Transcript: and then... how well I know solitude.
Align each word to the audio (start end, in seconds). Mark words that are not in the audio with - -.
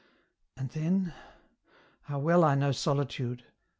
and 0.57 0.71
then... 0.71 1.13
how 2.05 2.17
well 2.17 2.43
I 2.43 2.55
know 2.55 2.71
solitude. 2.71 3.43